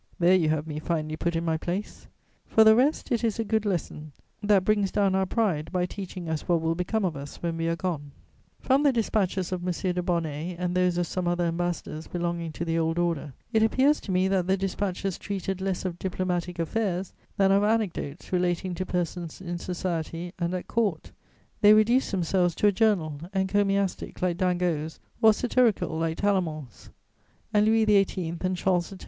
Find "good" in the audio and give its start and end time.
3.43-3.67